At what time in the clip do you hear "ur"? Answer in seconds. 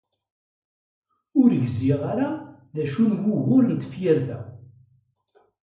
1.41-1.49